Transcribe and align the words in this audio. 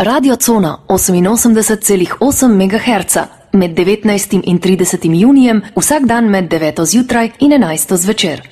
Radio 0.00 0.36
Cona 0.36 0.78
88,8 0.86 2.48
MHz 2.48 3.16
med 3.52 3.78
19 3.78 4.42
in 4.42 4.58
30 4.58 4.98
junijem 5.14 5.62
vsak 5.76 6.02
dan 6.02 6.30
med 6.30 6.52
9 6.52 6.86
zjutraj 6.86 7.32
in 7.38 7.52
11 7.52 7.96
zvečer. 7.96 8.42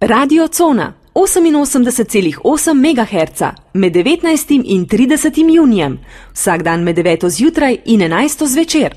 Radio 0.00 0.48
Cona 0.48 0.92
88,8 1.14 2.74
MHz 2.74 3.42
med 3.72 3.96
19 3.96 4.64
in 4.64 4.86
30 4.86 5.54
junijem 5.54 5.98
vsak 6.34 6.62
dan 6.62 6.84
med 6.84 6.98
9 6.98 7.30
zjutraj 7.30 7.78
in 7.84 8.00
11 8.00 8.46
zvečer. 8.46 8.92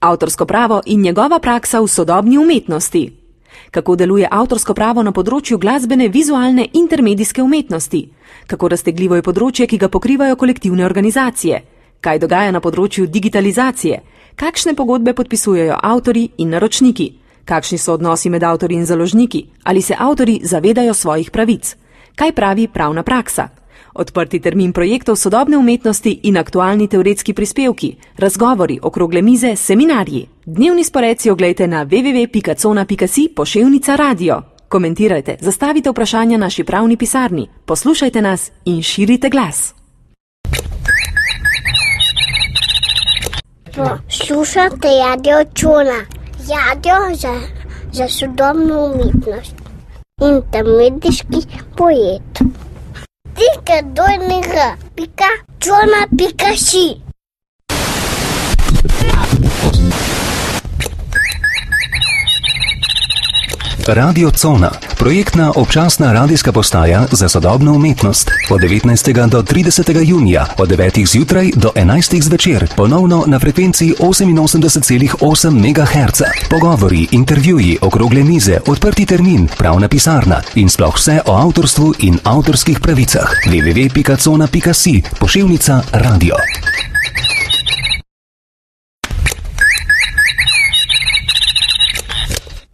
Avtorsko 0.00 0.44
pravo 0.44 0.82
in 0.86 1.00
njegova 1.00 1.38
praksa 1.38 1.80
v 1.80 1.88
sodobni 1.88 2.38
umetnosti. 2.38 3.15
Kako 3.70 3.96
deluje 3.96 4.28
avtorsko 4.30 4.74
pravo 4.74 5.02
na 5.02 5.12
področju 5.12 5.58
glasbene, 5.58 6.08
vizualne 6.08 6.64
in 6.72 6.86
intermedijske 6.86 7.42
umetnosti? 7.42 8.08
Kako 8.46 8.68
raztegljivo 8.68 9.16
je 9.16 9.22
področje, 9.22 9.66
ki 9.66 9.78
ga 9.78 9.88
pokrivajo 9.88 10.36
kolektivne 10.36 10.84
organizacije? 10.84 11.62
Kaj 12.00 12.18
dogaja 12.18 12.50
na 12.50 12.60
področju 12.60 13.06
digitalizacije? 13.06 14.00
Kakšne 14.36 14.74
pogodbe 14.74 15.14
podpisujejo 15.14 15.78
avtori 15.82 16.28
in 16.38 16.50
naročniki? 16.54 17.12
Kakšni 17.44 17.78
so 17.78 17.94
odnosi 17.94 18.30
med 18.30 18.42
avtori 18.42 18.74
in 18.74 18.86
založniki? 18.86 19.46
Ali 19.64 19.82
se 19.82 19.94
avtori 19.98 20.40
zavedajo 20.44 20.94
svojih 20.94 21.30
pravic? 21.30 21.76
Kaj 22.14 22.32
pravi 22.32 22.68
pravna 22.68 23.02
praksa? 23.02 23.48
Odprti 23.94 24.40
termin 24.40 24.72
projektov 24.72 25.16
sodobne 25.16 25.56
umetnosti 25.56 26.20
in 26.22 26.36
aktualni 26.36 26.88
teoretski 26.88 27.34
prispevki, 27.34 27.96
razgovori, 28.16 28.78
okrogle 28.82 29.22
mize, 29.22 29.56
seminarji. 29.56 30.28
Dnevni 30.46 30.84
spored 30.84 31.20
si 31.20 31.30
oglejte 31.30 31.66
na 31.66 31.84
www.cona.si 31.84 33.28
poševnica 33.36 33.96
radio. 33.96 34.42
Komentirajte, 34.68 35.36
zastavite 35.40 35.90
vprašanja 35.90 36.38
naši 36.38 36.64
pravni 36.64 36.96
pisarni, 36.96 37.48
poslušajte 37.64 38.22
nas 38.22 38.50
in 38.64 38.82
širite 38.82 39.28
glas. 39.28 39.74
Poslušate 43.76 44.88
radio 45.08 45.44
čula, 45.54 46.00
radio 46.48 47.16
za, 47.16 47.40
za 47.92 48.08
sodobno 48.08 48.84
umetnost 48.84 49.54
in 50.22 50.42
temediški 50.52 51.40
poet. 51.76 52.35
Пика 53.36 53.82
дойнега, 53.82 54.76
пика 54.94 55.30
чона 55.60 56.06
пика 56.18 56.56
ши. 56.56 56.86
Radio 63.88 64.30
Cona, 64.30 64.70
projektna 64.98 65.52
občasna 65.56 66.12
radijska 66.12 66.52
postaja 66.52 67.06
za 67.12 67.28
sodobno 67.28 67.72
umetnost. 67.72 68.30
Od 68.50 68.60
19. 68.60 69.28
do 69.28 69.42
30. 69.42 70.08
junija, 70.08 70.46
od 70.58 70.68
9. 70.68 71.06
zjutraj 71.06 71.50
do 71.54 71.70
11. 71.74 72.22
zvečer, 72.22 72.68
ponovno 72.76 73.24
na 73.26 73.38
frekvenci 73.38 73.94
88,8 73.98 75.50
MHz. 75.50 76.22
Pogovori, 76.50 77.08
intervjuji, 77.10 77.78
okrogle 77.80 78.24
mize, 78.24 78.58
odprti 78.66 79.06
termin, 79.06 79.48
pravna 79.58 79.88
pisarna 79.88 80.42
in 80.54 80.68
sploh 80.68 80.94
vse 80.94 81.20
o 81.26 81.36
avtorstvu 81.46 81.94
in 81.98 82.18
avtorskih 82.24 82.80
pravicah. 82.80 83.30
www.cona.si, 83.46 85.02
pošiljnica 85.20 85.82
radio. 85.92 86.34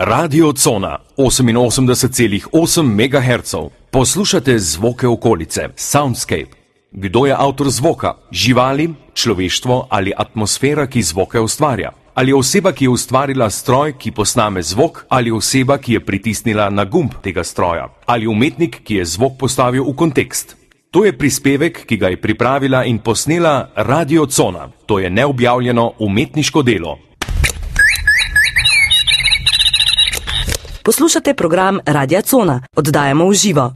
Radio 0.04 0.52
Cona 0.52 0.98
88,8 1.16 2.82
MHz. 2.82 3.54
Poslušate 3.90 4.58
zvoke 4.58 5.06
okolice, 5.08 5.68
soundscape. 5.76 6.50
Kdo 6.92 7.26
je 7.26 7.34
avtor 7.38 7.70
zvoka? 7.70 8.14
Živali, 8.30 8.94
človeštvo 9.14 9.86
ali 9.90 10.12
atmosfera, 10.16 10.86
ki 10.86 11.02
zvoke 11.02 11.40
ustvarja? 11.40 11.92
Ali 12.14 12.32
oseba, 12.32 12.72
ki 12.72 12.84
je 12.84 12.88
ustvarila 12.88 13.50
stroj, 13.50 13.94
ki 13.98 14.10
posname 14.10 14.62
zvok, 14.62 15.04
ali 15.08 15.30
oseba, 15.30 15.78
ki 15.78 15.92
je 15.92 16.00
pritisnila 16.00 16.70
na 16.70 16.84
gumb 16.84 17.12
tega 17.22 17.44
stroja, 17.44 17.88
ali 18.06 18.26
umetnik, 18.26 18.80
ki 18.84 18.94
je 18.94 19.04
zvok 19.04 19.38
postavil 19.38 19.84
v 19.84 19.94
kontekst? 19.94 20.56
To 20.90 21.04
je 21.04 21.14
prispevek, 21.18 21.86
ki 21.86 21.96
ga 21.96 22.08
je 22.08 22.20
pripravila 22.20 22.84
in 22.84 22.98
posnela 22.98 23.70
Radio 23.76 24.26
Cona. 24.26 24.68
To 24.86 24.98
je 24.98 25.10
neobjavljeno 25.10 25.92
umetniško 25.98 26.62
delo. 26.62 26.98
Poslušate 30.84 31.34
program 31.34 31.78
Radia 31.86 32.22
Cona, 32.22 32.60
oddajamo 32.76 33.28
v 33.28 33.34
živo. 33.34 33.74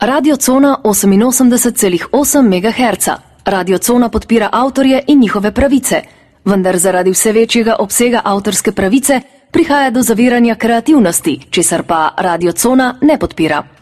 Radio 0.00 0.36
Cona 0.36 0.78
88,8 0.84 2.42
MHz. 2.42 3.08
Radio 3.44 3.78
Cona 3.78 4.08
podpira 4.08 4.48
avtorje 4.52 5.04
in 5.06 5.20
njihove 5.20 5.52
pravice, 5.54 6.02
vendar 6.44 6.78
zaradi 6.78 7.10
vse 7.10 7.32
večjega 7.32 7.76
obsega 7.78 8.20
avtorske 8.24 8.72
pravice 8.72 9.20
prihaja 9.50 9.90
do 9.90 10.02
zaviranja 10.02 10.54
kreativnosti, 10.54 11.40
česar 11.50 11.82
pa 11.82 12.14
Radio 12.16 12.52
Cona 12.52 12.98
ne 13.00 13.18
podpira. 13.18 13.77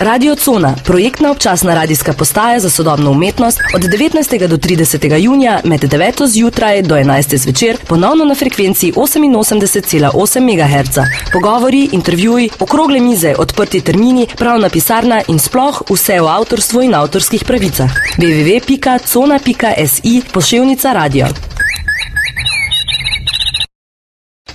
Radio 0.00 0.34
Cona, 0.34 0.74
projektna 0.84 1.30
občasna 1.30 1.74
radijska 1.74 2.12
postaja 2.12 2.60
za 2.60 2.70
sodobno 2.70 3.10
umetnost 3.10 3.60
od 3.74 3.82
19. 3.82 4.46
do 4.46 4.56
30. 4.56 5.16
junija 5.16 5.60
med 5.64 5.80
9. 5.80 6.26
zjutraj 6.26 6.82
do 6.82 6.94
11. 6.94 7.36
zvečer, 7.36 7.76
ponovno 7.88 8.24
na 8.24 8.34
frekvenci 8.34 8.92
88,8 8.92 10.40
MHz. 10.40 10.98
Pogovori, 11.32 11.88
intervjuji, 11.92 12.50
okrogle 12.60 13.00
mize, 13.00 13.34
odprti 13.38 13.80
termini, 13.80 14.26
pravna 14.36 14.68
pisarna 14.68 15.22
in 15.28 15.38
sploh 15.38 15.82
vse 15.90 16.20
o 16.20 16.28
avtorstvu 16.28 16.82
in 16.82 16.94
avtorskih 16.94 17.44
pravicah. 17.44 17.90
www.cona.si 18.18 20.22
pošiljnica 20.32 20.92
radio. 20.92 21.26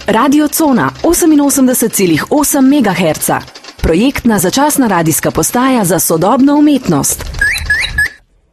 Radio 0.07 0.47
Cona 0.47 0.91
88,8 1.03 2.61
MHz. 2.61 3.52
Projektna 3.83 4.39
začasna 4.39 4.87
radijska 4.87 5.31
postaja 5.31 5.85
za 5.85 5.99
sodobno 5.99 6.55
umetnost. 6.55 7.25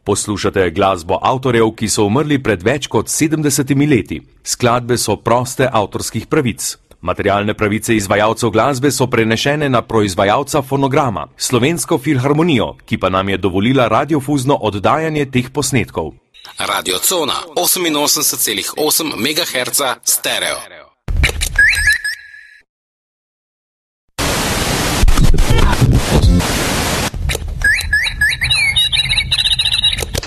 Poslušate 0.03 0.69
glasbo 0.69 1.19
avtorjev, 1.21 1.71
ki 1.71 1.89
so 1.89 2.03
umrli 2.03 2.43
pred 2.43 2.63
več 2.63 2.87
kot 2.87 3.07
70 3.07 3.71
leti. 3.89 4.19
Skladbe 4.43 4.97
so 4.97 5.15
proste 5.15 5.69
avtorskih 5.71 6.27
pravic. 6.27 6.75
Materialne 7.01 7.53
pravice 7.53 7.95
izvajalcev 7.95 8.49
glasbe 8.49 8.91
so 8.91 9.07
prenešene 9.07 9.69
na 9.69 9.81
proizvajalca 9.81 10.61
fonograma, 10.61 11.27
Slovensko 11.37 11.97
filharmonijo, 11.97 12.75
ki 12.85 12.97
pa 12.97 13.09
nam 13.09 13.29
je 13.29 13.37
dovolila 13.37 13.87
radiofuzno 13.87 14.59
oddajanje 14.61 15.25
teh 15.31 15.49
posnetkov. 15.49 16.11
Radio 16.59 16.99
Cona 16.99 17.39
88,8 17.55 19.15
MHz 19.15 19.81
stereo. 20.03 20.90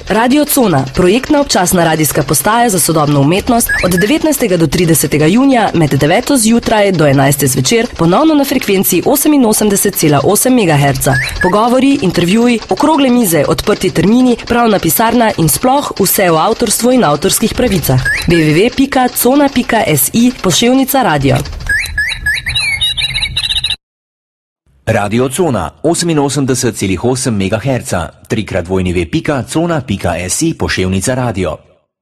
Radio 0.08 0.44
Cona, 0.44 0.84
projektna 0.94 1.40
občasna 1.40 1.84
radijska 1.84 2.22
postaja 2.22 2.70
za 2.70 2.80
sodobno 2.80 3.20
umetnost 3.20 3.70
od 3.84 3.92
19. 3.92 4.56
do 4.56 4.66
30. 4.66 5.26
junija 5.26 5.70
med 5.74 5.90
9. 5.90 6.36
zjutraj 6.36 6.92
do 6.92 7.04
11. 7.04 7.46
zvečer, 7.46 7.86
ponovno 7.96 8.34
na 8.34 8.44
frekvenci 8.44 9.02
88,8 9.02 10.50
MHz. 10.50 11.08
Pogovori, 11.42 11.98
intervjuji, 12.02 12.58
okrogle 12.68 13.10
mize, 13.10 13.44
odprti 13.48 13.90
termini, 13.90 14.36
pravna 14.46 14.78
pisarna 14.78 15.32
in 15.38 15.48
sploh 15.48 15.92
vse 16.00 16.30
o 16.30 16.36
avtorstvu 16.36 16.92
in 16.92 17.04
avtorskih 17.04 17.54
pravicah. 17.54 18.00
www.cona.si 18.28 18.72
pošiljnica 20.42 21.02
radio. 21.02 21.36
Radio 24.86 25.28
Cona 25.28 25.70
88,8 25.82 27.30
MHz, 27.30 27.94
trikrat 28.28 28.68
vojni 28.68 28.92
v.cona.si 28.92 30.54
pošiljnica 30.58 31.14
radio. 31.14 31.56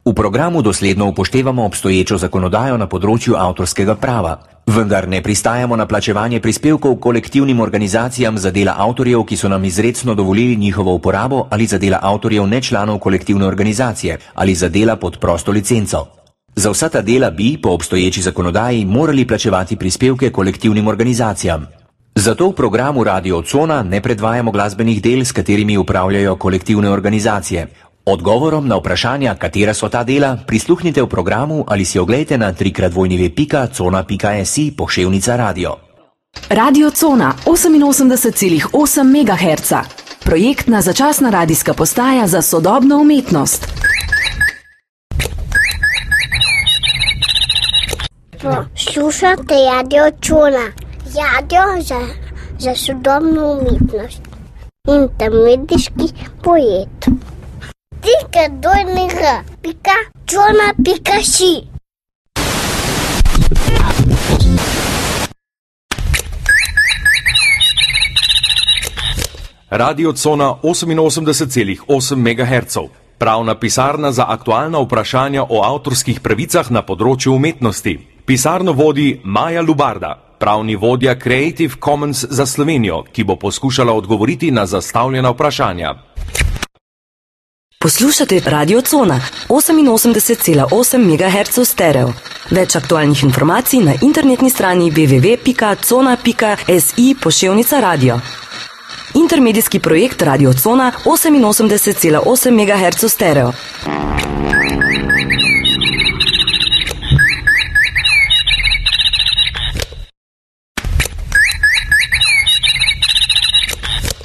V 0.05 0.15
programu 0.15 0.63
dosledno 0.63 1.07
upoštevamo 1.09 1.65
obstoječo 1.65 2.19
zakonodajo 2.19 2.77
na 2.77 2.89
področju 2.89 3.37
avtorskega 3.39 3.95
prava, 3.95 4.33
vendar 4.67 5.07
ne 5.09 5.21
pristajamo 5.23 5.77
na 5.77 5.87
plačevanje 5.87 6.41
prispevkov 6.41 6.97
kolektivnim 6.97 7.61
organizacijam 7.61 8.39
za 8.39 8.51
dela 8.51 8.75
avtorjev, 8.79 9.23
ki 9.25 9.37
so 9.37 9.49
nam 9.49 9.65
izredno 9.65 10.15
dovolili 10.15 10.57
njihovo 10.57 10.95
uporabo 10.95 11.47
ali 11.51 11.67
za 11.67 11.79
dela 11.79 12.01
avtorjev 12.03 12.47
ne 12.47 12.61
članov 12.63 12.99
kolektivne 12.99 13.47
organizacije 13.47 14.19
ali 14.35 14.55
za 14.55 14.69
dela 14.69 14.97
pod 14.97 15.19
prosto 15.19 15.53
licenco. 15.53 16.07
Za 16.57 16.71
vsa 16.71 16.89
ta 16.89 17.03
dela 17.03 17.31
bi, 17.31 17.59
po 17.63 17.71
obstoječi 17.71 18.23
zakonodaji, 18.23 18.85
morali 18.85 19.27
plačevati 19.27 19.77
prispevke 19.77 20.31
kolektivnim 20.31 20.89
organizacijam. 20.89 21.82
Zato 22.15 22.49
v 22.49 22.55
programu 22.55 23.05
Radio 23.05 23.43
Cona 23.43 23.83
ne 23.83 24.01
predvajamo 24.01 24.51
glasbenih 24.51 25.03
del, 25.03 25.25
s 25.25 25.33
katerimi 25.33 25.77
upravljajo 25.77 26.37
kolektivne 26.37 26.91
organizacije. 26.91 27.67
Odgovorom 28.05 28.69
na 28.69 28.77
vprašanja, 28.77 29.35
katera 29.35 29.75
so 29.75 29.89
ta 29.89 30.05
dela, 30.05 30.37
prisluhnite 30.47 31.03
v 31.03 31.07
programu 31.07 31.65
ali 31.67 31.85
si 31.85 31.99
oglejte 31.99 32.39
na 32.39 32.53
www.cona.si 32.53 33.55
poševnica 34.77 35.37
radio. 35.37 35.77
Radio 36.49 36.91
Cona 36.91 37.35
88,8 37.47 38.71
MHz. 39.05 39.73
Projektna 40.25 40.81
začasna 40.81 41.31
radijska 41.31 41.75
postaja 41.75 42.27
za 42.27 42.43
sodobno 42.43 43.01
umetnost. 43.01 43.69
Poslušate 48.43 49.55
radio 49.73 50.11
čuna, 50.21 50.73
radio 51.17 51.83
za, 51.83 52.01
za 52.59 52.75
sodobno 52.75 53.53
umetnost 53.53 54.23
in 54.89 55.09
tam 55.19 55.33
medijski 55.45 56.15
poet. 56.43 56.99
Tika 58.03 58.49
dojnega, 58.49 59.45
pika, 59.63 59.97
čuna, 60.27 60.75
pika 60.85 61.23
si. 61.23 61.73
Radio 69.71 70.13
Cona 70.13 70.55
88,8 70.63 72.17
MHz. 72.17 72.77
Pravna 73.19 73.55
pisarna 73.55 74.13
za 74.13 74.25
aktualna 74.29 74.79
vprašanja 74.79 75.43
o 75.43 75.63
avtorskih 75.65 76.21
pravicah 76.21 76.71
na 76.71 76.83
področju 76.83 77.33
umetnosti. 77.35 77.99
Pisarno 78.27 78.73
vodi 78.73 79.21
Maja 79.25 79.63
Lubarda, 79.63 80.32
pravni 80.43 80.77
vodja 80.77 81.15
Creative 81.19 81.75
Commons 81.85 82.25
za 82.31 82.47
Slovenijo, 82.47 83.03
ki 83.13 83.25
bo 83.25 83.37
poskušala 83.37 83.93
odgovoriti 83.93 84.51
na 84.51 84.67
zastavljena 84.67 85.31
vprašanja. 85.31 85.95
Poslušate 87.81 88.41
Radio 88.47 88.81
Cona 88.81 89.21
88,8 89.49 90.99
MHz 90.99 91.69
stereo. 91.69 92.13
Več 92.51 92.77
aktualnih 92.77 93.25
informacij 93.25 93.81
na 93.81 93.95
internetni 94.03 94.51
strani 94.51 94.91
www.cona.si 94.91 95.47
poševnica 97.23 97.81
radio. 97.81 98.21
Intermedijski 99.15 99.79
projekt 99.79 100.23
Radio 100.23 100.53
Cona 100.53 100.93
88,8 101.05 102.51
MHz 102.51 103.13
stereo. 103.13 103.53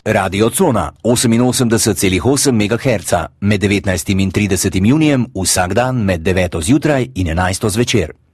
Radio 0.09 0.50
Cona 0.50 0.94
88,8 1.04 2.51
MHz 2.51 3.13
med 3.39 3.63
19 3.63 4.19
in 4.19 4.31
30 4.31 4.86
junijem 4.86 5.25
vsak 5.36 5.74
dan 5.74 6.06
med 6.06 6.27
9 6.27 6.62
zjutraj 6.62 7.09
in 7.15 7.27
11 7.27 7.69
zvečer. 7.69 8.26